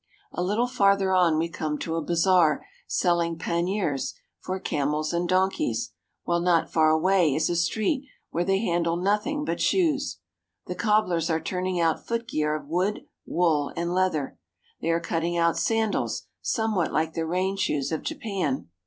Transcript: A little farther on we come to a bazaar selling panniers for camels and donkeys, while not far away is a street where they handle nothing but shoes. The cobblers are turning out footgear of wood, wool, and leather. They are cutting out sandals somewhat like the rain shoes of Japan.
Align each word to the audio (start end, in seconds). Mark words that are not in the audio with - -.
A 0.31 0.41
little 0.41 0.65
farther 0.65 1.13
on 1.13 1.37
we 1.37 1.47
come 1.47 1.77
to 1.77 1.95
a 1.95 2.01
bazaar 2.01 2.65
selling 2.87 3.37
panniers 3.37 4.15
for 4.39 4.59
camels 4.59 5.13
and 5.13 5.29
donkeys, 5.29 5.91
while 6.23 6.39
not 6.39 6.73
far 6.73 6.89
away 6.89 7.35
is 7.35 7.51
a 7.51 7.55
street 7.55 8.05
where 8.31 8.43
they 8.43 8.61
handle 8.61 8.95
nothing 8.95 9.45
but 9.45 9.61
shoes. 9.61 10.17
The 10.65 10.73
cobblers 10.73 11.29
are 11.29 11.39
turning 11.39 11.79
out 11.79 12.03
footgear 12.07 12.55
of 12.55 12.65
wood, 12.67 13.01
wool, 13.27 13.71
and 13.77 13.93
leather. 13.93 14.39
They 14.81 14.89
are 14.89 14.99
cutting 14.99 15.37
out 15.37 15.55
sandals 15.55 16.23
somewhat 16.41 16.91
like 16.91 17.13
the 17.13 17.27
rain 17.27 17.55
shoes 17.55 17.91
of 17.91 18.01
Japan. 18.01 18.69